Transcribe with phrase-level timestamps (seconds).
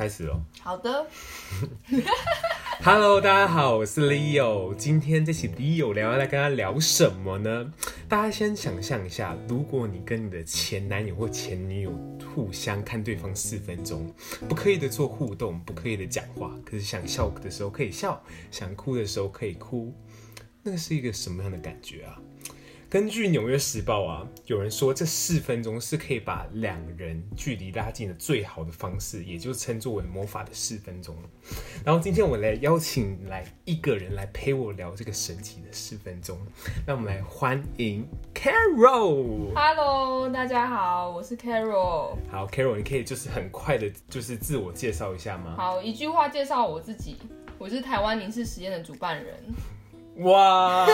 [0.00, 0.40] 开始喽。
[0.62, 1.06] 好的。
[2.82, 4.74] Hello，大家好，我是 Leo。
[4.74, 7.70] 今天这期 Leo 聊要来跟他聊什么呢？
[8.08, 11.92] 大家先想象一下，如果你跟你的前男友或前女友
[12.34, 14.10] 互相看对方四分钟，
[14.48, 18.18] 不刻意的做互动，不刻意的讲话，可是想笑的时候可以笑，
[18.50, 19.94] 想哭的时候可以哭，
[20.62, 22.18] 那是一个什么样的感觉啊？
[22.90, 31.16] 根据《纽约时报》啊，有人说这四分钟是可以把两人距离拉近的最好的方式，也就称作为魔法的四分钟。
[31.84, 36.36] 然后今天我来邀请来一个人来陪我聊这个神奇的四分钟，
[36.84, 38.04] 那我们来欢迎
[38.34, 39.54] Carol。
[39.54, 42.16] Hello，大家好，我是 Carol。
[42.28, 45.54] 好，Carol，你可以就是很快的，就是自我介绍一下吗？
[45.56, 47.18] 好，一句话介绍我自己，
[47.56, 49.36] 我是台湾凝视实验的主办人。
[50.16, 50.86] 哇，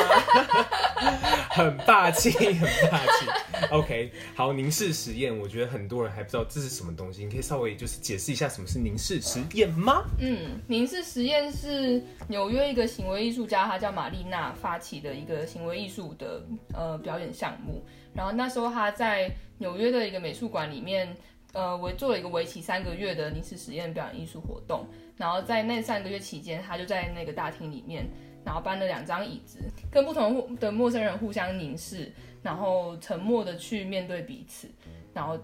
[1.50, 3.26] 很霸气，很霸气。
[3.70, 10.04] OK，好，凝视实验，我觉得很多人还不知道这是什么东西，你可以稍微就是解释一下什么是凝视实验吗？
[10.20, 16.42] 嗯，凝视实验是纽约一个行为艺术家，他叫玛丽娜发起的一个行为艺术的
[16.72, 17.82] 呃表演项目。
[18.14, 21.16] 然后那时候他在纽约的一个美术馆里面，
[21.52, 24.86] 呃，为做了一个为期三个月的凝视实验表演艺术活动。
[25.16, 28.06] 然后在那三个月期间，他就在那个大厅里面。
[28.46, 29.58] 然后搬了两张椅子，
[29.90, 32.12] 跟不同的陌生人互相凝视，
[32.44, 34.68] 然后沉默的去面对彼此，
[35.12, 35.36] 然后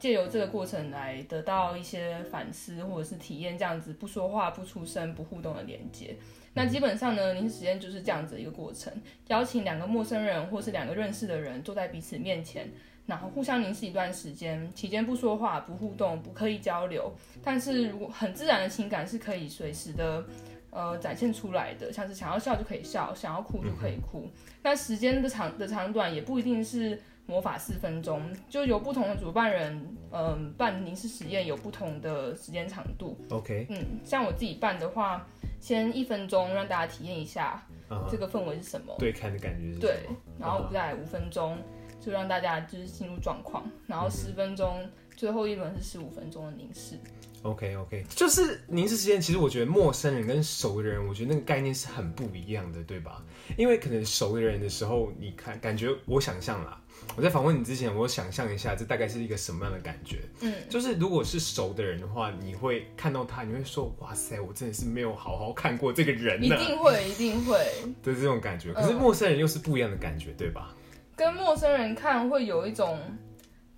[0.00, 6.16] 借由这个过程来得到一些反思或者是体验，这样子不说话、不出声、不互动的连接。
[6.52, 8.92] 那基本上呢，凝视实验就是这样子一个过程，
[9.28, 12.68] 邀请两个陌生人或是两个认识的人坐在彼此面前，
[13.06, 17.12] 然后互相凝视一段时间，期间不说话、不互动、不刻意交流，
[17.44, 20.24] 但是如果很自然的情感是可以随时的。
[20.70, 24.28] 呃，展现出来的，像是想要笑就可以笑，想要哭就可以哭。
[24.62, 29.74] 那时间的长的长短也不一定是魔法四分钟，就有不同的主办人，
[30.10, 33.18] 嗯、呃，办凝视实验有不同的时间长度。
[33.30, 35.26] OK，嗯，像我自己办的话，
[35.60, 37.66] 先一分钟让大家体验一下
[38.10, 40.00] 这个氛围是什么，对看的感觉是什么，对，
[40.38, 41.58] 然后再五分钟
[42.00, 44.86] 就让大家就是进入状况，然后十分钟，
[45.16, 46.98] 最后一轮是十五分钟的凝视。
[47.42, 49.20] OK OK，就是凝视之间。
[49.20, 53.22] 其实我觉得陌生人跟熟的人，我觉得那个概念是很不一样的，对吧？
[53.56, 56.80] 因为可能熟的人的时候，你看感觉，我想象啦，
[57.16, 60.18] 我在访问你之前，我想象一下，这大概是一个什么样的感觉？
[60.40, 67.56] 嗯，就是如果是熟的人的话，你会看到他，你会说：“哇塞，我真的是没有好好看过这个人。”一定会，一定会，
[68.02, 68.72] 对这种感觉。
[68.72, 70.74] 可是陌生人又是不一样的感觉，对吧？
[71.14, 72.98] 跟陌生人看会有一种。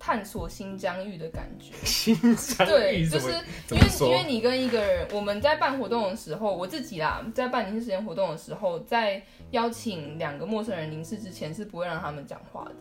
[0.03, 3.29] 探索新疆域的感觉， 新疆域对，就是
[3.69, 12.73] 因为因为你跟一个人，我们在办活动的时候，我自己啦，在办凝视时间活动的时候，在邀请两个陌生人凝视之前，是不会让他们讲话的，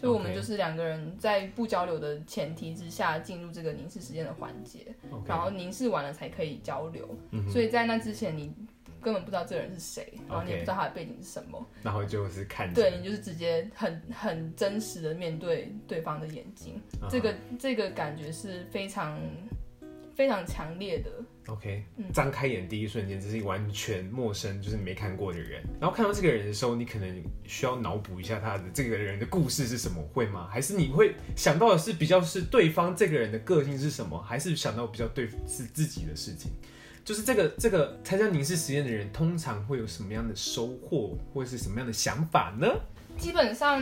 [0.00, 4.80] 所以我们就是两个人在不交流的前提之下进入这个凝视时间的环节.
[5.24, 8.52] 然后凝视完了才可以交流，嗯、所以在那之前你。
[9.00, 17.10] 根本不知道这个人是谁，然后你也不知道他的背景是什么，然后就是看，对，你就是直接很很真实的面对对方的眼睛，uh huh.
[17.10, 19.20] 这个这个感觉是非常
[20.14, 21.10] 非常强烈的。
[21.46, 21.82] OK，
[22.12, 30.46] 张开眼第一瞬间，这是一个完全陌生，就是没看过的人，然后看到这个人的时候，你可能需要脑补一下他的这个人的故事是什么，会吗？
[30.52, 36.50] 还是你会想到的是比较是对方这个人的个性是什么，还是想到比较对是自己的事情？
[37.08, 42.68] 就是这个这个参加凝视实验的人，通常会有什么样的收获，或者是什么样的想法呢？
[43.16, 43.80] 基本上，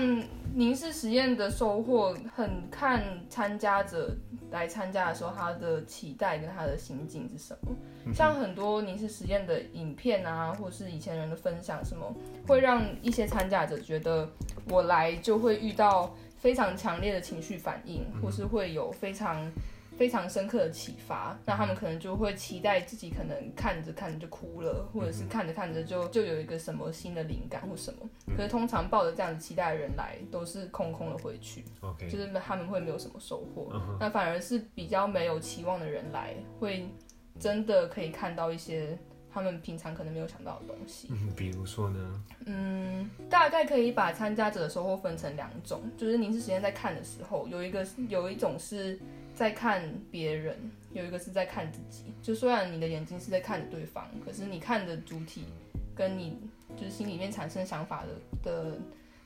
[0.54, 4.14] 凝视实验的收获很看参加者
[4.52, 7.72] 来参加的时候，他的期待跟他的心境是什么。
[8.14, 12.14] 像很多凝视实验的影片啊，或是以前人的分享，什么
[12.46, 14.30] 会让一些参加者觉得
[14.68, 19.50] 我来就会遇到非常强烈的情绪反应，或是会有非常。
[19.96, 28.00] 非常深刻的启发，那他们可能就会期待自己可能看着看着就哭了，或者是看着看着就就有一个什么新的灵感或什么。
[28.36, 32.10] 可是通常抱着这样子期待的人来，都是空空的回去，Okay.
[32.10, 33.72] 就是他们会没有什么收获。
[33.72, 33.96] Uh huh.
[34.00, 36.86] 那反而是比较没有期望的人来，会
[37.38, 38.98] 真的可以看到一些
[39.36, 41.08] 他们平常可能没有想到的东西。
[41.10, 42.24] 嗯，比如说呢？
[42.46, 48.98] 嗯，大概可以把参加者的收获分成两种，就是凝视时间在看的时候，有一个有一种是。
[49.36, 50.56] 在看别人，
[50.94, 52.04] 有一个是在看自己。
[52.22, 55.44] 就虽然你的眼睛是在看着对方，可是你看的主体
[55.94, 56.38] 跟你
[56.74, 58.08] 就是心里面产生想法的
[58.42, 58.78] 的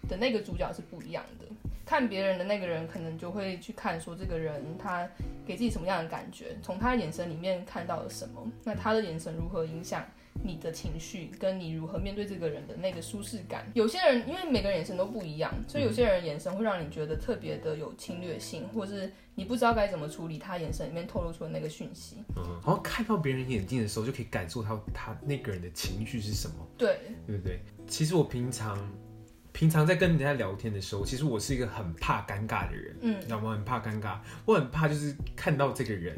[0.09, 1.47] 的那个主角是不一样的。
[1.91, 5.09] 看别人的那个人，可能就会去看说这个人他
[5.45, 10.07] 给自己什么样的感觉，从他的眼神里面看到了什么，那他的眼神如何影响
[10.45, 13.67] 你的情绪，跟你如何面对这个人的那个舒适感。
[13.75, 22.19] 有些人因为每个人眼神都不一样，所以有些人眼神会让你觉得特别的有侵略性，或是你不知道该怎么处理他眼神里面透露出的那个讯息。
[22.37, 26.55] 嗯，然后看到别人眼睛的时候，就可以感受到他那个人的情绪是什么。
[26.79, 27.59] 对，对不对？
[27.89, 28.79] 其实我平常。
[29.61, 33.51] 平常在跟人家聊天的时候，其实我是一个很怕尴尬的人，嗯，你知道吗？
[33.53, 34.17] 很怕尴尬，
[34.47, 36.17] 我很怕就是看到这个人，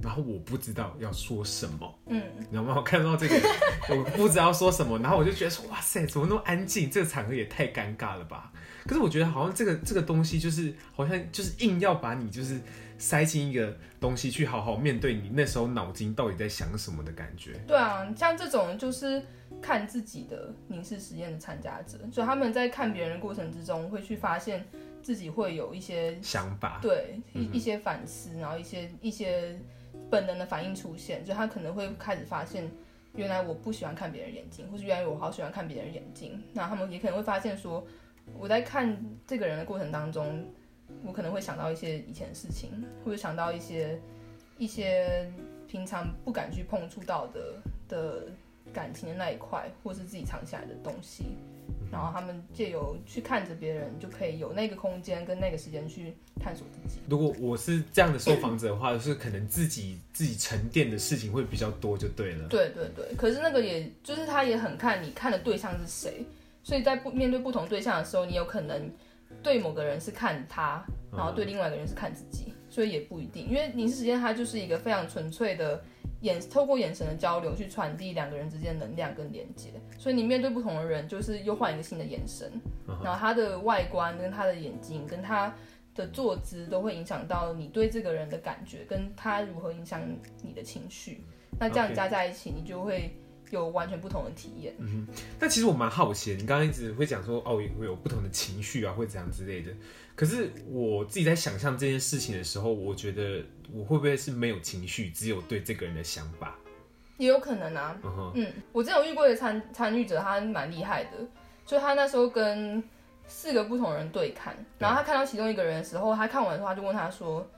[0.00, 2.74] 然后我不知道要说什么，嗯，你知道吗？
[2.76, 3.42] 我看到这个人，
[3.98, 6.88] 我不知道说什么，然后我就觉得说，哇塞，怎么那么安静？
[6.88, 8.52] 这个场合也太尴尬了吧？
[8.86, 12.60] 可是我觉得好像这个这个东西就是好像就是硬要把你就是
[13.04, 17.52] 塞进一个东西去好好面对你那时候脑筋到底在想什么的感觉。
[17.66, 19.22] 对啊，像这种就是。
[19.62, 24.62] 看自己的凝视实验的参加者，所以他们在看别人的过程之中，会去发现
[25.00, 29.58] 自己会有一些想法，对，一一些反思，然后一些一些
[30.10, 32.68] 本能的反应出现，就他可能会开始发现，
[33.14, 36.42] 原来我不喜欢看别人眼睛，或是原来我好喜欢看别人眼睛。
[36.52, 37.86] 那他们也可能会发现说，
[38.36, 40.44] 我在看这个人的过程当中，
[41.02, 42.70] 我可能会想到一些以前的事情，
[43.04, 43.98] 或者想到一些
[44.58, 45.30] 一些
[45.66, 47.54] 平常不敢去碰触到的
[47.88, 48.22] 的。
[48.72, 51.26] 感情的那一块，或是自己藏起来的东西，
[51.92, 56.98] 然后他们借由去看着别人，就可以有那个空间跟那个时间去探索自己。
[57.08, 62.48] 如果我是这样的受访者的话，就是可能自己自己沉淀的事情会比较多，就对了。
[62.48, 66.24] 对对对，可是那个也就是他也很看你看的对象是谁，
[66.64, 68.90] 所以在不面对不同对象的时候，你有可能
[69.44, 75.80] 对某个人是看他，然后对另外一个人是看自己，所以也不一定，因为凝视时间它就是一个非常纯粹的。
[76.20, 79.68] 眼透过眼神的交流去传递两个人之间的能量跟连接，
[79.98, 82.50] 所以你面对不同的人，就是又换一个新的眼神
[82.88, 83.04] ，uh.
[83.04, 85.54] 然后他的外观跟他的眼睛跟他
[85.94, 90.00] 的坐姿都会影响到你对这个人的感觉，跟他如何影响
[90.40, 91.22] 你的情绪。
[91.60, 93.14] 那这样加在一起.你就会。
[93.54, 94.74] 有完全不同的体验。
[94.78, 99.70] 嗯哼，但其实我蛮好奇的，你刚刚一直会讲说，哦，也会有不同的情绪啊，会怎样之类的。
[100.14, 103.42] 可是我自己在想象这件事情的时候，我觉得
[103.72, 106.56] 我会不会是没有情绪，只有对这个人的想法？
[107.16, 107.96] 也有可能啊。
[108.02, 111.10] 嗯哼，嗯，我之前有遇过的参参与者，他蛮厉害的，
[111.64, 112.82] 就他那时候跟
[113.26, 117.48] 四个不同人对看，然后他看到其中一个人的时候，他看完的话就问他说：“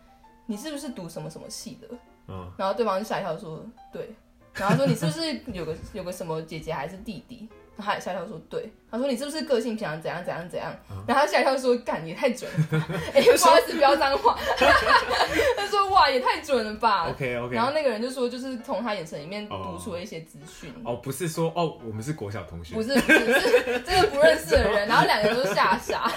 [0.47, 1.89] 你是不是读什么什么系的？”
[2.29, 4.15] 嗯，然后对方就吓一跳说：“对。”
[4.59, 7.49] 然后他说，你是不是有个 有个什么姐姐还是弟弟？
[7.77, 8.73] 然后他也吓一跳说对。
[8.91, 10.75] 他说，你是不是个性平常怎样怎样怎样？
[11.07, 12.87] 然后他吓一跳说，干也太准了吧！
[13.13, 14.39] 哎，不好意思，不要脏话。
[15.59, 17.07] 他说哇也太准了吧。
[17.11, 17.55] OK OK。
[17.55, 20.73] 然后那个人就说，就是从他眼神里面读出了一些资讯。
[20.85, 22.75] 哦，不是说哦，我们是国小同学。
[22.75, 24.89] 不是不是，是这个不认识的人。
[24.89, 26.11] 然后两个人都吓傻。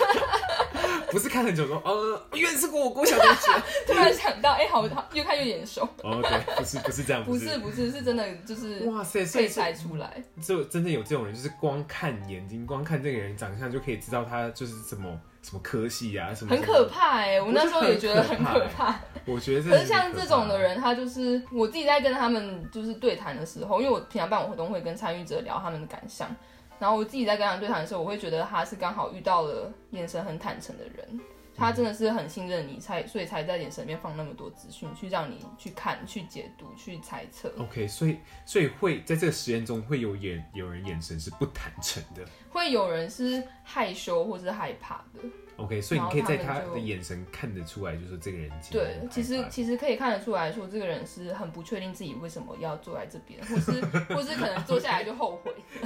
[1.11, 3.63] 不是看很久说，呃，原来是跟我国小同学。
[3.87, 5.87] 突然想到，哎，好，越看越眼熟。
[6.03, 18.99] 哦，对，不是不是这样，不是不是是真的，就是哇塞，可以猜出来，就真的有这种人，就是光看眼睛，光看这个人长相就可以知道他就是什么什么科系啊，什么很可怕哎，我那时候也觉得很可怕。
[19.25, 26.33] 我觉得，可是像这种的人，他就是我自己在跟他们就是对谈的时候，因为我平常办活动会跟参与者聊他们的感想。
[26.79, 31.19] 然后我自己在跟他对谈的时候，我会觉得他是刚好遇到了眼神很坦诚的人，
[31.53, 37.51] 他真的是很信任你，才所以才在眼神里面放那么多资讯，去让你去看、去解读、去猜测。
[37.59, 45.19] OK，所以所以会在这个实验中会有眼有人眼神是不坦诚的，会有人是害羞或是害怕的。
[45.59, 53.81] OK，所以你可以在他的眼神看得出来，就是这个人对，其实其实可以看得出来说，这个人是很不确定自己为什么要坐在这边，或是
[54.15, 55.53] 或是可能坐下来就后悔。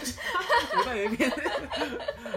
[0.78, 1.30] 我在一边。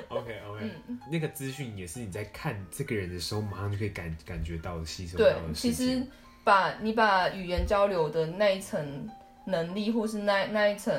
[0.09, 5.33] OK OK， 嗯，那个资讯也是你在看这个人的时候，马上就可以感感觉到吸收到的。
[5.33, 6.03] 对，其实
[6.43, 9.09] 把你把语言交流的那一层
[9.45, 10.93] 能力，或是那那一层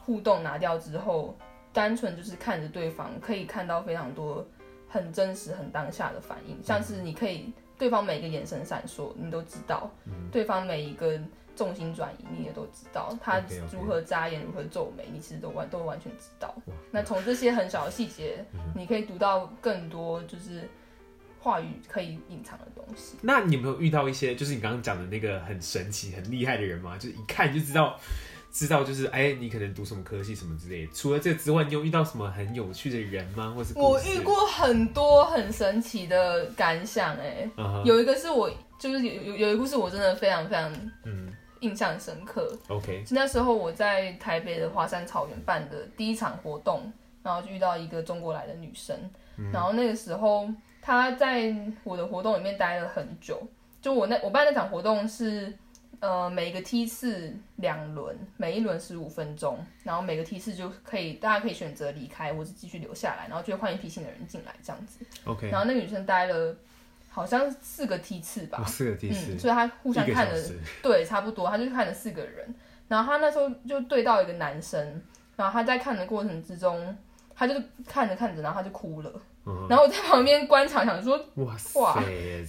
[0.00, 1.36] 互动拿掉之后，
[1.72, 4.46] 单纯就是看着对方，可以看到非常多。
[4.92, 11.18] 很真实、很当下的反应，像是你可以对方每一个眼神闪烁，你都知道；嗯、对方每一个
[11.56, 13.16] 重心转移，你也都知道。
[13.22, 16.54] 他如何眨眼、如何皱眉，你其实都完都完全知道。
[16.90, 18.44] 那从这些很小的细节，
[18.76, 20.68] 你可以读到更多，就是
[21.40, 23.16] 话语可以隐藏的东西。
[23.22, 26.98] 那你有没有遇到一些，就是你刚刚讲的那个很神奇、很厉害的人吗？
[26.98, 27.98] 就是一看就知道。
[28.52, 30.92] 知道就是哎、欸，你可能读什么科系什么之类的。
[30.92, 33.50] 除了这之外，你有遇到什么很有趣的人吗？
[33.56, 37.50] 或是我遇过很多很神奇的感想哎、欸。
[37.56, 37.84] Uh huh.
[37.84, 40.70] 有一个是我就是有有有一个故事，我真的非常非常
[41.04, 42.54] 嗯印象深刻。
[42.68, 46.92] 嗯、OK，是那时候我在台北的华山草原办的第一场活动，
[47.22, 48.94] 然后就遇到一个中国来的女生，
[49.38, 50.46] 嗯、然后那个时候
[50.82, 51.54] 她在
[51.84, 53.40] 我的活动里面待了很久。
[53.80, 55.52] 就我那我办那场活动是，
[56.02, 64.98] 呃，每个梯次两轮，每一轮十五分钟，然后每个梯次就可以大家可以选择离开，或者继续留下来，然后就换一批新的人进来这样子。
[65.26, 65.48] OK。
[65.48, 66.56] 然后那个女生待了
[67.08, 70.34] 好像四个梯次吧，哦、四个梯次、嗯，所以她互相看了，
[70.82, 72.52] 对，差不多，她就看了四个人。
[72.88, 75.00] 然后她那时候就对到一个男生，
[75.36, 76.98] 然后她在看的过程之中，
[77.32, 77.54] 她就
[77.86, 79.12] 看着看着，然后她就哭了。
[79.46, 82.02] 嗯、然后我在旁边观察，想说，哇哇，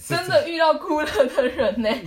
[0.08, 1.06] 真的遇到哭了
[1.36, 2.06] 的人呢，因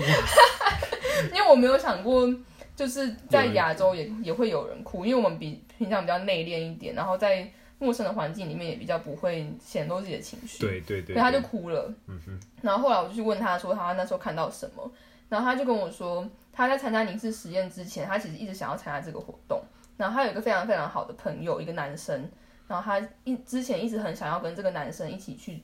[1.47, 2.27] 为我没有想过，
[2.75, 7.49] 就是在亚洲也也会有人哭，因为我们比平常比较内敛一点，然后在
[7.79, 11.93] 陌生的环境里面也比较不会显露自己的情绪，对对对，所以他就哭了。
[12.07, 14.91] 嗯哼，然后后来我就去问他说，他那时候看到什么，
[15.29, 19.61] 然后他就跟我说，他在参加凝视实验之前，他其实一直想要参加这个活动，
[19.95, 22.29] 然后他有一个非常非常好的朋友，一个男生。
[22.67, 25.63] 然后他一之前一直很想要跟这个男生一起去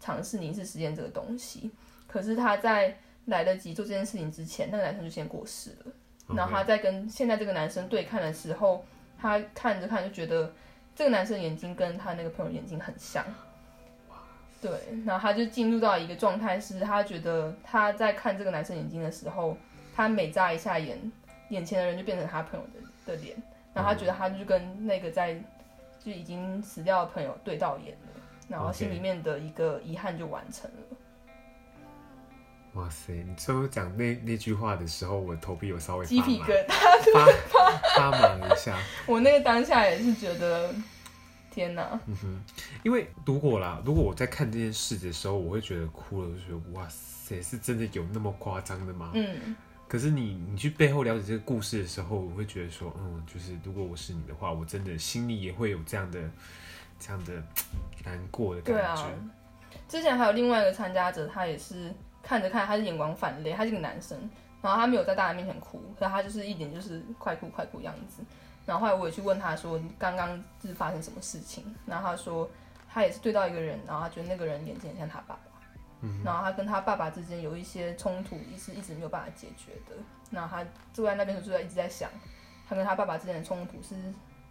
[0.00, 1.70] 尝试凝视实验这个东西，
[2.08, 2.98] 可是他在
[3.30, 5.92] 来得及做这件事情之前，那个男生就先过世了。
[6.36, 8.84] 然后他在跟现在这个男生对看的时候，
[9.18, 10.52] 他看着看就觉得
[10.94, 13.24] 这个男生眼睛跟他那个朋友眼睛很像。
[14.60, 14.70] 对，
[15.06, 19.56] 然后他就进入到一个状态，是他觉得他在看这个男生眼睛的时候，
[19.96, 20.98] 他每眨一下眼，
[21.48, 23.34] 眼前的人就变成他朋友的的脸，
[23.72, 25.40] 然后他觉得他就跟那个在。
[26.02, 30.96] 就已经死掉的朋友对到眼了，然后心里面的一个遗憾就完成了。
[32.74, 33.12] 哇塞！
[33.26, 36.72] 你最后讲那那句话的时候，我头皮有稍微鸡皮疙瘩，
[37.96, 38.78] 发发麻一下。
[39.06, 40.72] 我那个当下也是觉得，
[41.50, 41.98] 天哪！
[42.06, 42.40] 嗯哼，
[42.84, 49.10] 因为如果啦，如果我在看这件事的时候，我会觉得哭了，我就觉得哇塞，是真的有那么夸张的吗？
[49.14, 49.56] 嗯。
[49.88, 56.20] 可是你，你去背后了解这个故事的时候，我会觉得说，嗯，就是如果我是你的话，我真的心里也会有这样的、
[57.00, 57.32] 这样的
[58.04, 58.80] 难过的感觉。
[58.80, 59.12] 对啊。
[59.88, 61.92] 之前还有另外一个参加者，他也是
[62.30, 64.16] 看着看，他是眼光泛泪，他是个男生，
[64.62, 68.22] 然后他没有在大家面前哭，可是他就是一点就是快哭快哭样子。
[68.64, 71.74] 然后后来我也去问他说，刚刚是发生什么事情？
[71.84, 72.48] 然后他说，
[72.88, 75.40] 他也是对到一个人，然后他觉得那个人眼睛很像他爸爸。
[76.02, 79.96] 嗯然后他跟他爸爸之间有一些冲突，一直一直没有办法解决的。
[80.30, 82.08] 然后他坐在那边就在一直在想，
[82.68, 83.96] 他跟他爸爸之间的冲突是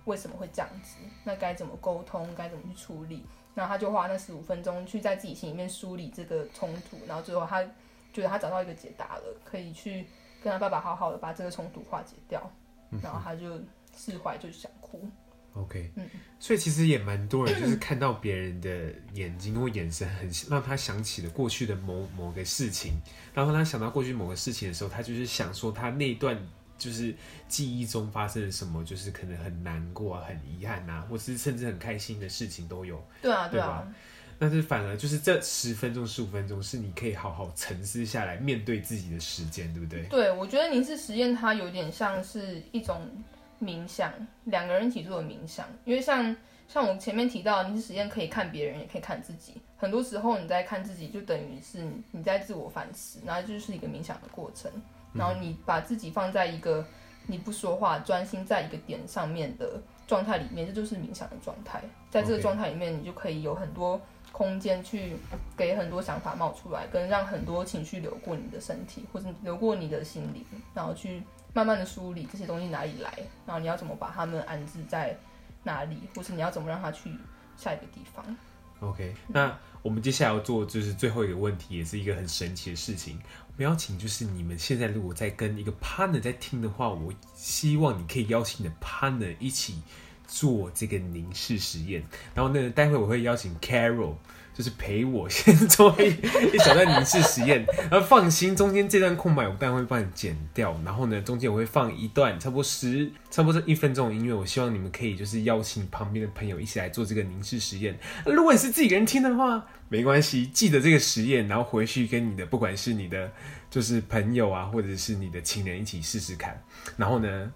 [0.04, 0.98] 为什么会这样子？
[1.24, 2.28] 那该怎么沟通？
[2.36, 3.26] 该怎么去处理？
[3.60, 6.98] 然后他就花那十五分钟去在自己心里面梳理这个冲突。
[7.06, 7.62] 然后最后他
[8.14, 10.06] 觉得他找到一个解答了，可以去
[10.42, 12.50] 跟他爸爸好好的把这个冲突化解掉。
[13.04, 13.60] 然后他就
[13.96, 15.08] 释怀，就想哭。
[15.54, 16.08] OK，嗯，
[16.40, 22.94] 所以其实也蛮多人就是看到别人的眼睛或眼神，很让他想起了过去的某某个事情，
[23.34, 26.36] 然后他想到过去某个事情的时候，他就是想说他那段
[26.80, 27.14] 就是
[27.48, 33.00] 记忆中发生了什么，就是可能很难过啊、很遗憾啊，或是甚至很开心的事情都有。
[33.22, 33.88] 对啊，对啊。
[34.40, 40.04] 但是反而就是这十分钟、十五分钟是你可以好好沉思下来面对自己的时间，对不对？
[40.06, 43.02] 对，我觉得凝视实验它有点像是一种。
[43.62, 44.14] 冥想，
[44.46, 46.34] 两个人一起做的冥想，因为像
[46.70, 49.56] 像我前面提到，凝视实验可以看别人，也可以看自己。
[49.76, 54.72] 很多时候你在看自己，就等于是你在自我反思，然后就是一个冥想的过程。
[55.14, 56.86] 然后你把自己放在一个
[57.28, 61.82] 你不说话、专心在一个点上面的状态里面，这就是冥想的状态。
[62.10, 64.00] 在这个状态里面，你就可以有很多
[64.32, 65.18] 空间去
[65.56, 71.24] 给很多想法冒出来，跟让很多情绪流过你的身体，或者流过你的心灵，然后去。
[71.52, 73.12] 慢慢的梳理这些东西哪里来，
[73.44, 75.18] 然后你要怎么把它们安置在
[75.64, 77.12] 哪里，或是你要怎么让它去
[77.58, 78.24] 下一个地方。
[78.82, 83.18] OK，那我们接下来要做就是最后一个问题，也是一个很神奇的事情。
[83.48, 89.76] 我们邀请就是你们现在如果在跟一个 partner 在听的话，我希望你可以邀请你的 partner 一起
[90.28, 92.04] 做这个凝视实验。
[92.34, 94.16] 然后呢，待会我会邀请 Carol。
[94.60, 96.10] 就是陪我先做一
[96.54, 100.78] 一小段凝视实验，而放心，中间这段空白我当然会帮你剪掉。
[100.84, 104.34] 然后呢，中间我会放一段差不多十，差不多一分钟的音乐。
[104.34, 107.98] 我希望你们可以就是邀请旁边的朋友一起来做这个凝视实验。
[108.26, 113.32] 如果你是自己一个人听的话，没关系，记得这个实验，然后回去跟你的不管是你的
[113.70, 116.62] 就是朋友啊，或者是你的情人一起试试看。
[116.98, 117.50] 然后呢，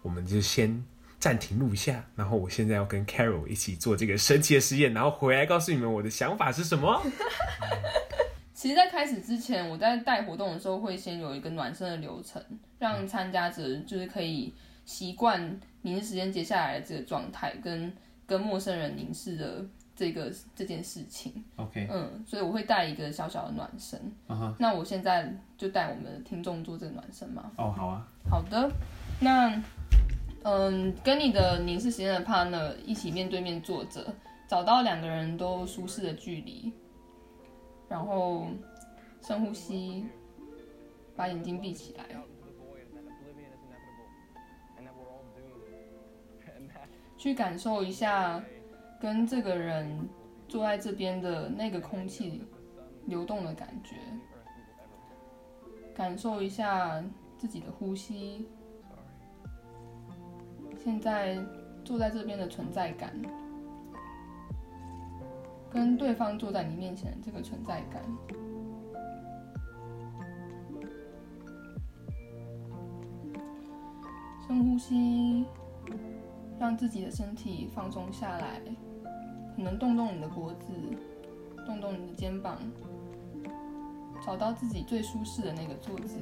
[0.00, 0.82] 我们就先。
[1.26, 7.02] 暂停录一下，然后我现在要跟 Carol 一起做这个神奇的实验，然后回来告诉你们我的想法是什么。
[8.54, 12.40] 其实，在开始之前，我在带活动的时候会先有一个暖身的流程，
[12.78, 14.54] 让参加者就是可以
[14.84, 17.92] 习惯凝视时间接下来的这个状态，跟
[18.24, 19.66] 跟陌生人凝视的
[19.96, 21.44] 这个这件事情。
[21.56, 24.00] OK，嗯，所以我会带一个小小的暖身。
[24.28, 24.54] Uh huh.
[24.60, 25.28] 那我现在
[25.58, 27.50] 就带我们的听众做这个暖身嘛。
[27.56, 28.06] 哦，oh, 好啊。
[28.30, 28.70] 好的，
[29.18, 29.60] 那。
[30.48, 34.14] 嗯，跟你的凝视实验的 partner 一起面对面坐着，
[34.46, 36.72] 找到两个人都舒适的距离，
[37.88, 38.46] 然后
[39.20, 40.06] 深呼吸，
[41.16, 42.04] 把眼睛闭起来，
[47.18, 48.40] 去感受一下
[49.00, 50.08] 跟这个人
[50.46, 52.40] 坐在这边的那个空气
[53.06, 53.96] 流动的感觉，
[55.92, 57.02] 感受一下
[57.36, 58.46] 自己的呼吸，
[60.86, 61.36] 现在
[61.84, 63.12] 坐在这边的存在感。
[65.68, 68.04] 跟对方坐在你面前的这个存在感，
[74.46, 75.44] 深呼吸，
[76.56, 78.60] 让自己的身体放松下来，
[79.56, 80.72] 可能动动你的脖子，
[81.66, 82.56] 动动你的肩膀，
[84.24, 86.16] 找到自己最舒适的那个坐姿，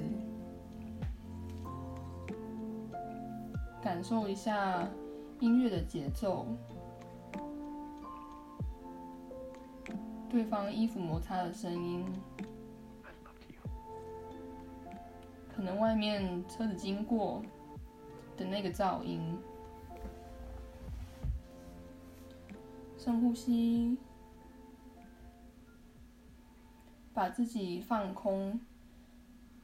[3.85, 4.89] 感受一下
[5.41, 6.47] 音乐的节奏。
[10.31, 12.03] 对方衣服摩擦的声音，
[15.55, 17.43] 可能外面车子经过
[18.39, 19.39] 的那个噪音。
[22.97, 23.99] 深呼吸，
[27.13, 28.59] 把自己放空，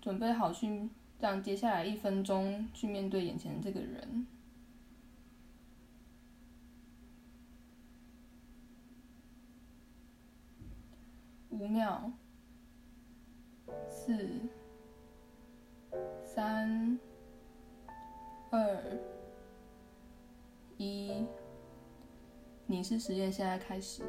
[0.02, 4.26] 准备好去让接下来一分钟去面对眼前的这个人。
[11.50, 12.10] 五秒，
[13.90, 14.30] 四、
[16.24, 16.98] 三、
[18.50, 18.98] 二、
[20.78, 21.26] 一，
[22.66, 24.02] 你是实验，现在开始。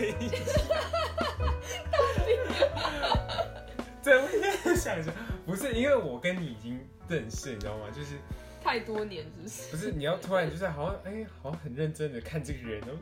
[4.02, 4.26] 对，我
[4.64, 5.12] 在想一下，
[5.44, 7.86] 不是因为我跟你已经认识，你知道吗？
[7.94, 8.14] 就是
[8.62, 9.70] 太多年，是不是？
[9.70, 12.96] 不是，你要突然就是好像哎、欸，好像很认真的看这个人哦，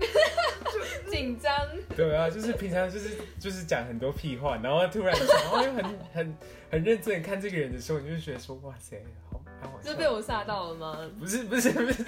[1.10, 1.52] 紧张。
[1.96, 6.36] 对啊，就是平常就是就是讲很多屁话，然后突然然后又很 很
[6.70, 10.98] 很认真的看这个人的时候，你就觉得说哇塞，好，好，这被我吓到了吗？
[11.18, 12.04] 不是，不是，不是。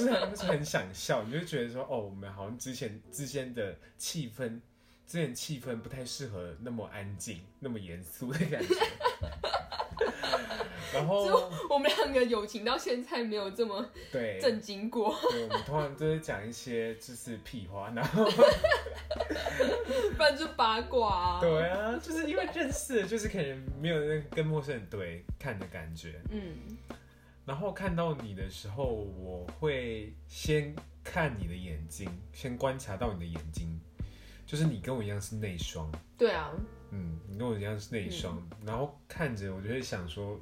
[0.00, 4.60] 就是 很很想笑，你就觉得说哦，我们好像之前之间的气氛，
[5.06, 8.74] 之前气氛不太适合那么安静、那么严肃的感觉。
[10.92, 15.16] 然后我们两个友情到现在没有这么对震惊过。
[15.30, 18.24] 对，我们通常都是讲一些就是屁话，然后
[20.16, 21.40] 不然就八卦啊。
[21.40, 26.20] 对啊，就是因为认识，就是可能没有那跟陌生人对看的感觉。
[26.30, 26.56] 嗯。
[27.50, 33.76] 然后看到你的时候，我会先看你的眼睛，先观察到你的眼睛，
[34.46, 35.90] 就是你跟我一样是内双。
[36.16, 36.52] 对啊，
[36.92, 40.38] 嗯，你跟我一样是内双，嗯、然后看着我就会想说，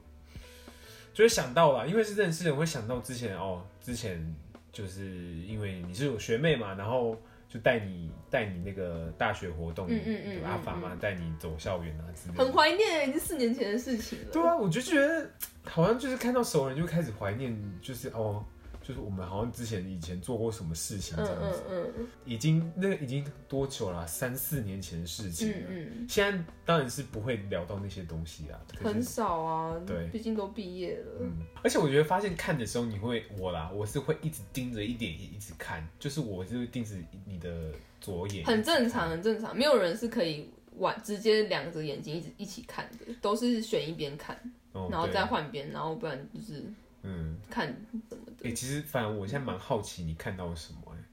[1.14, 4.23] 就会想到了，因为是认识人，会想到之前哦，之前
[4.71, 7.18] 就是因为你是我学妹嘛，然后。
[7.48, 12.44] 就带你带你那个大学活动，嗯嗯嗯，阿法嘛，带你走校园啊之类的。
[12.44, 14.26] 很怀念，已经四年前的事情了。
[14.32, 15.30] 对啊，我就觉得
[15.64, 18.44] 好像就是看到熟人就开始怀念，就是哦。
[18.88, 24.07] 就是我们好像之前以前做过什么事情这样子，嗯嗯嗯、已经那个已经多久了？
[24.07, 25.57] 三四年前的事情了。
[25.68, 29.79] 嗯嗯、现在当然是不会聊到那些东西啊，很少啊。
[29.87, 31.18] 对，毕竟都毕业了。
[31.20, 36.94] 嗯，而且我觉得发现看的时候，你会我啦，我是会一直盯着一点一直看，就是我就会盯着
[37.27, 37.70] 你的
[38.01, 38.42] 左眼。
[38.46, 40.48] 很正常，很正常，没有人是可以
[40.79, 44.35] 玩直接两只眼睛一直一起看的，都是选一边看，
[44.72, 46.64] 哦、然后再换边，然后不然就是。
[47.03, 47.72] 嗯，看
[48.09, 48.48] 怎么的。
[48.48, 51.05] 哎、欸，其实反而我现在蛮好奇你看到了什么哎、欸。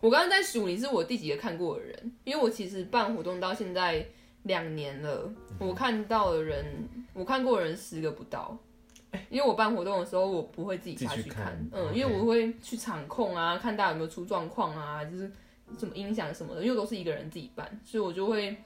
[0.00, 4.06] 我刚刚在数你是我第几个看过的人，因为我其实办活动到现在
[4.42, 6.64] 两年了，我看到的人，
[7.12, 8.58] 我看过的人十个不到。
[9.30, 15.30] 因为我办活动的时候，我不会自己下去看，看嗯.因为我会去场控啊，看大家有没有出状况啊，就是
[15.78, 18.56] 什么音响什么的，因为都是一个人自己办，所以我就会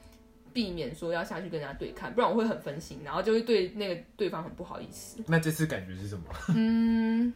[0.54, 5.22] 避免说要下去跟人家对看，不然我会很分心，然后就会对那个对方很不好意思。
[5.26, 6.24] 那这次感觉是什么？
[6.56, 7.30] 嗯，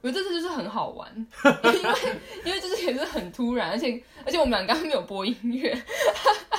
[0.00, 1.90] 我这次就是很好玩，因为
[2.46, 5.76] 因为就是也是很突然，而且而且我们俩刚刚没有播音乐，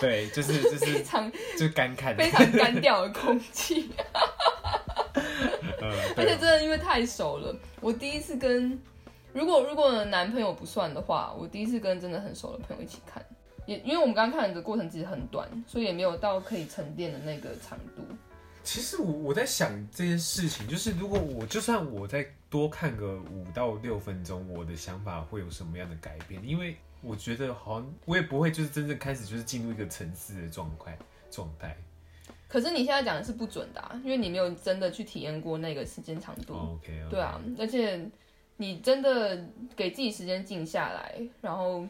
[0.02, 2.16] 对，就是 就是非常就干看。
[2.18, 3.90] 非常干掉的空气。
[6.18, 8.78] 而且真的因为太熟了，我第一次跟
[9.32, 13.26] 如果如果男朋友不算的话，我第一次跟真的很熟的朋友一起看，
[13.66, 18.04] 也因为我们刚刚看的过程其实很短，所以也没有到可以沉淀的那个长度。
[18.64, 26.42] 其实我我在想这件事情，就是如果我就算我再多看个五到六分钟，我的想法会有什么样的改变？
[26.48, 30.98] 因为我觉得好像我也不会就是真正开始就是进入一个沉思的状态
[31.32, 31.76] 状态。
[32.48, 36.54] 可是你现在讲的是不准的啊，因为你没有真的去体验过那个时间长度。
[36.54, 37.10] Oh, okay, okay.
[37.10, 38.10] 对啊，而且
[38.58, 39.46] 你真的
[39.76, 41.88] 给自己时间静下来，然后，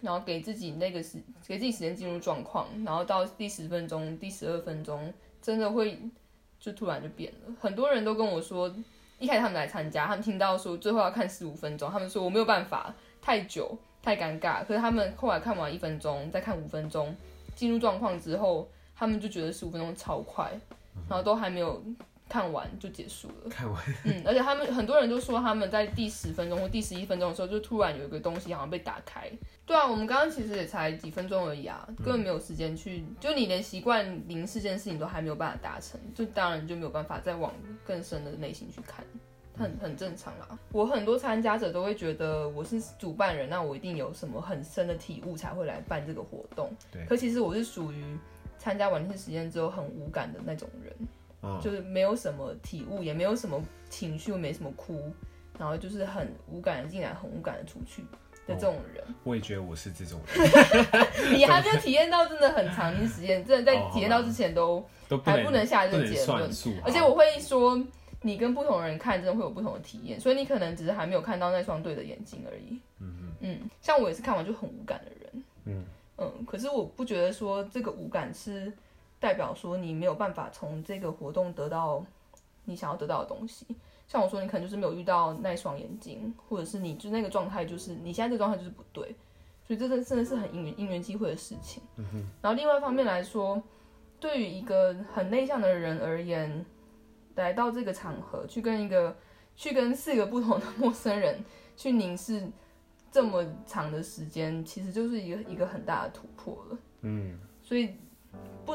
[0.00, 6.00] 然后给自己那个时，给自己时间进入状况，然后到第十分钟、第十二分钟，真的会
[6.58, 7.54] 就突然就变了。
[7.60, 8.74] 很多人都跟我说，
[9.18, 14.64] 一开始他们来参加，他们听到说最后要看十五分钟，他们说我没有办法，太久，太尴尬。
[14.64, 17.14] 可是他们后来看完一分钟，再看五分钟，
[17.54, 18.66] 进入状况之后。
[18.96, 20.48] 他们就觉得十五分钟超快，
[21.08, 21.82] 然后都还没有
[22.34, 23.48] 看完就结束了。
[23.48, 29.30] 看完，嗯，而且他们很多人都说他们在第十分钟或第十一分钟的时候，就突然有一个东西好像被打开。
[29.64, 37.54] 对啊，我们刚刚其实也才几分钟而已啊，根本没有时间去，就你连习惯凝视这件事情都还没有办法达成，就当然就没有办法再往
[37.86, 39.04] 更深的内心去看，
[39.56, 40.58] 很很正常啦。
[40.72, 46.68] 我很多参加者都会觉得我是主办人，那我一定有什么很深的体悟才会来办这个活动。
[46.90, 48.18] 对，可其实我是属于。
[48.56, 50.94] 参加完那些实验之后很无感的那种人，
[51.44, 55.12] 哦，就是没有什么体悟，也没有什么情绪，没什么哭，
[55.58, 58.02] 然后就是很无感的进来，很无感的出去
[58.46, 59.04] 的这种人。
[59.04, 60.48] 哦， 我也觉得我是这种人。
[61.36, 64.82] 你还没有 体验到真的很长期实验，真的在体验到之前都
[65.22, 66.50] 还不能下这个结论。
[66.82, 67.78] 而且我会说，
[68.22, 72.80] 你跟不同人看，真的会有不同的体验，所以你可能只是还没有看到那双对的眼睛而已。
[73.00, 75.44] 嗯嗯，像我也是看完就很无感的人。
[75.66, 75.84] 嗯。
[76.16, 78.72] 嗯，可是我不觉得说这个无感是
[79.24, 82.04] 代表说你没有办法从这个活动得到
[82.66, 83.66] 你想要得到的东西。
[84.06, 89.16] 像我说，你可能就是没有遇到那双眼睛，或者是你就那个状态，就是你现在这个状态就是不对。
[89.66, 91.82] 所以这真的是很因缘因缘际会的事情。
[91.96, 92.04] 嗯。
[92.42, 93.62] 然后另外一方面来说，
[94.20, 96.66] 对于一个很内向的人而言，
[97.36, 99.16] 来到这个场合去跟一个
[99.56, 101.42] 去跟四个不同的 陌生人
[101.78, 102.46] 去凝视。
[103.10, 106.78] 这么长的时间，其实就是一个一个很大的突破了。
[107.02, 107.94] 嗯，所以
[108.66, 108.74] 不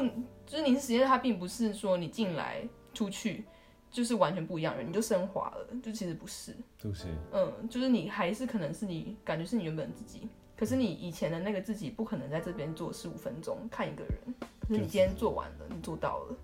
[0.50, 2.60] 就是凝视时间，它并不是说你进来
[2.92, 3.44] 出去
[3.88, 6.52] 就是完全不一样的人，你就升华了，就其实不是。
[6.76, 7.06] 就是。
[7.32, 16.36] 嗯，就是你还是可能是你感觉是你原本自己，可是你以前的那个自己不可能在这边做十五分钟看一个人，可是你今天做完了，你做到了，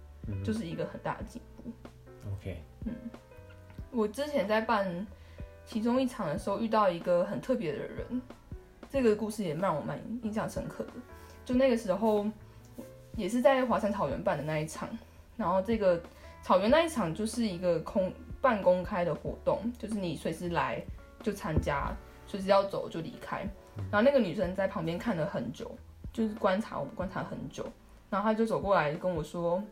[0.45, 1.73] 就是一个很大的进步。
[2.33, 2.63] OK。
[2.85, 2.95] 嗯，
[3.91, 5.07] 我之前在办。
[5.69, 8.23] 其中一场的时候遇到一个很特别的人，
[8.89, 10.93] 这个故事也让我蛮印象深刻的。
[11.45, 12.25] 就那个时候，
[13.17, 14.89] 也是在华山草原办的那一场，
[15.37, 16.01] 然后这个
[16.43, 20.81] 草原那一场就是一个空半公开的活动，就是你随时来
[21.23, 21.93] 就参加，
[22.27, 23.39] 随时要走就离开。
[23.91, 25.75] 然后那个女生在旁边看了很久，
[26.13, 27.67] 就是观察我观察很久，
[28.09, 29.63] 然后她就走过来跟我说，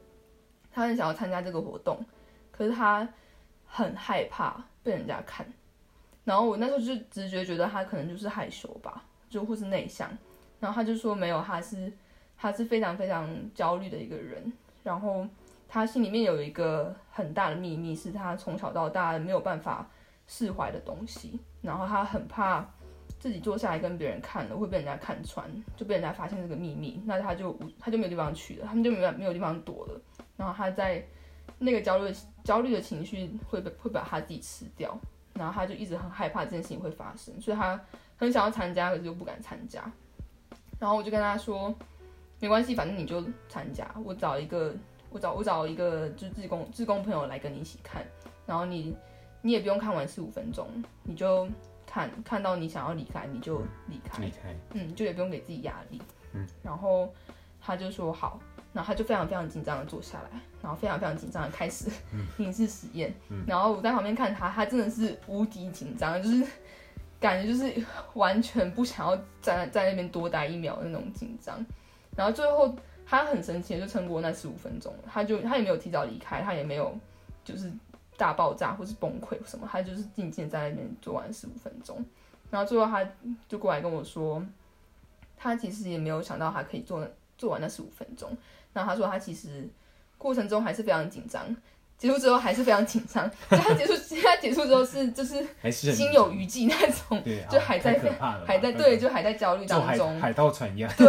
[0.73, 2.05] 她很想要参加这个活动，
[2.51, 3.09] 可是她
[3.65, 5.47] 很害怕被人家看。
[6.25, 10.09] 然后我那时候就直觉觉得他可能就是害羞吧，就或是内向。
[10.59, 11.93] 然后他就说没有，他是
[12.37, 14.53] 他是非常非常焦虑的一个人。
[14.83, 15.27] 然后
[15.69, 19.89] 他心里面有一个很大的秘密，是他从小到大没有办法
[20.27, 21.39] 释怀的东西。
[21.63, 22.67] 然后他很怕
[23.19, 30.01] 自己坐下来跟别人看了会被人家看穿，就被人家发现这个秘密，那他就他就没有地方去了，他们就没有没有地方躲了。
[30.37, 31.03] 然后他在
[31.59, 34.99] 那个焦虑焦虑的情绪会被会把他自己吃掉。
[35.37, 37.81] 然后他就一直很害怕这件事情会发生，所以他
[38.17, 39.83] 很想要参加，可是又不敢参加。
[40.79, 41.75] 然后我就跟他说
[42.45, 43.91] ：“没关系，反正你就参加。
[44.05, 44.75] 我找一个，
[45.09, 48.05] 我找我找一个，就志工志工朋友来跟你一起看。
[48.45, 48.95] 然后你
[49.41, 50.69] 你也不用看完四五分钟，
[51.05, 51.49] 你就
[51.87, 56.03] 看看到你想要离开你就离开，离开，嗯，就也不用给自己压力。
[56.35, 57.11] 嗯，然后
[57.63, 58.39] 他就说好，
[58.75, 61.91] 然后他就非常非常紧张的坐下来，然后非常非常紧张的开始
[62.37, 63.11] 凝视实验。
[63.47, 66.47] 然后我在旁边看他，他真的是无敌紧张，就是
[67.19, 67.73] 感觉就是
[68.13, 71.65] 完全不想要在在那边多待一秒的那种紧张。
[72.17, 72.75] 然后最后
[73.07, 76.97] 他很神奇的就撑过那十五分钟，他就他也没有提早离开，他也没有
[77.45, 77.73] 就是
[78.17, 82.05] 大爆炸或是崩溃什么，他就是静静在那边做完十五分钟。
[82.51, 83.05] 然后最后他
[83.49, 84.45] 就过来跟我说，
[85.37, 87.07] 他其实也没有想到他可以做。
[87.37, 88.31] 做完那十五分钟，
[88.75, 89.69] 那他说他其实
[90.17, 91.45] 过程中还是非常紧张，
[91.97, 93.31] 结束之后还是非常紧张。
[93.51, 97.99] 就他结束，他结束之后是就是心有余悸那种， 就还在
[98.47, 100.93] 还在对，就还在焦虑当中，海盗船一样。
[100.97, 101.07] 对，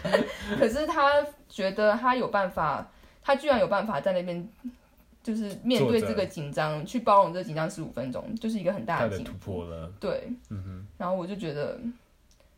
[0.58, 2.90] 可是他觉得他有办法，
[3.22, 4.48] 他居然有办法在那边
[5.22, 9.92] 就是面对这个紧张，去包容这紧张十五分钟，就是一个很大的突破了。
[10.00, 11.78] 对，嗯哼，然后我就觉得。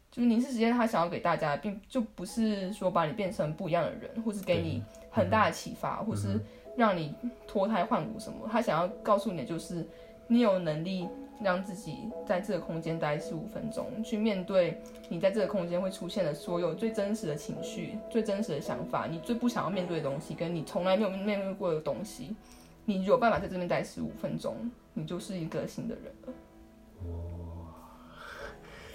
[0.09, 6.41] 就是凝视时间，他想要给大家，并就不是说把你变成不一样的人，或是给你很大的启发，嗯、或是
[6.77, 7.15] 让你
[7.47, 8.49] 脱胎换骨什么。
[8.51, 9.87] 他想要告诉你的就是，
[10.29, 11.09] 你有能力
[11.43, 22.37] 让自己在这个空间待十五分钟，去面对你在这个空间会出现的所有最真实的情绪、最真实的想法，你最不想要面对的东西，跟你从来没有面对过的东西。
[22.85, 24.55] 你有办法在这边待十五分钟，
[24.95, 26.33] 你就是一个新的人了。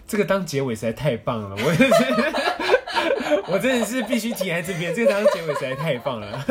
[0.07, 2.03] 这个当结尾实在太棒了，我真的是，
[3.51, 4.95] 我真的是必须停在这边。
[4.95, 6.43] 这个当结尾实在太棒了。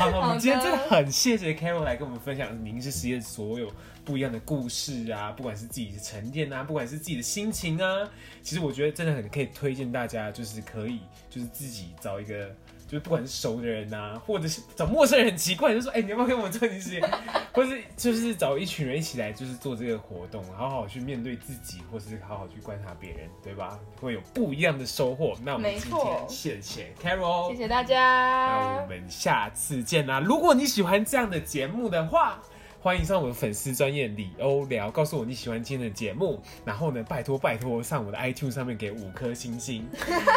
[0.00, 3.70] 好，我们今天真的很谢谢 Carol 来跟我们分享凝视实验所有
[4.02, 8.08] 不一样的故事啊，不管是自己的沉淀啊，不管是自己的心情啊，
[8.42, 12.50] 其实我觉得真的很可以推荐大家，就是可以就是自己找一个。
[12.90, 17.10] 就是不管是熟的人呐、啊，或者是找陌生人，很奇怪，就说：“哎、欸，你要不要跟我做凝视实验？”
[17.54, 23.78] 或是就是找一群人一起来，就是做这个活动，好好去面对自己，或是好好去观察别人，对吧？
[24.00, 25.36] 会有不一样的收获。
[25.44, 30.18] 那我们今天谢谢 Carol，谢谢大家，那我们下次见啦！
[30.18, 32.42] 如果你喜欢这样的节目的话，
[32.82, 39.86] 欢迎上我的粉丝专业李欧聊，告诉我你喜欢今天的节目，然后呢，拜托拜托上我的 iTunes 上面给五颗星星。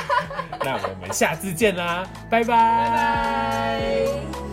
[0.59, 2.47] 那我们下次见啦，拜拜。
[2.47, 4.52] 拜拜。